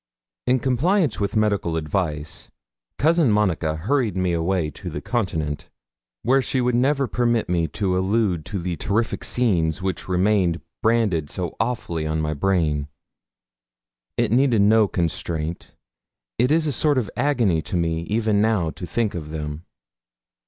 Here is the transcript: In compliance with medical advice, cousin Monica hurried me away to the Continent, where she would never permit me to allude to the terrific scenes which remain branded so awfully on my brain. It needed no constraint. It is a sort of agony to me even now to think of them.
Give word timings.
In 0.47 0.57
compliance 0.57 1.19
with 1.19 1.35
medical 1.35 1.77
advice, 1.77 2.49
cousin 2.97 3.31
Monica 3.31 3.75
hurried 3.75 4.17
me 4.17 4.33
away 4.33 4.71
to 4.71 4.89
the 4.89 4.99
Continent, 4.99 5.69
where 6.23 6.41
she 6.41 6.59
would 6.59 6.73
never 6.73 7.05
permit 7.05 7.47
me 7.47 7.67
to 7.67 7.95
allude 7.95 8.43
to 8.45 8.57
the 8.57 8.75
terrific 8.77 9.23
scenes 9.23 9.83
which 9.83 10.07
remain 10.09 10.59
branded 10.81 11.29
so 11.29 11.55
awfully 11.59 12.07
on 12.07 12.19
my 12.19 12.33
brain. 12.33 12.87
It 14.17 14.31
needed 14.31 14.63
no 14.63 14.87
constraint. 14.87 15.75
It 16.39 16.49
is 16.49 16.65
a 16.65 16.71
sort 16.71 16.97
of 16.97 17.07
agony 17.15 17.61
to 17.61 17.77
me 17.77 17.99
even 18.09 18.41
now 18.41 18.71
to 18.71 18.87
think 18.87 19.13
of 19.13 19.29
them. 19.29 19.65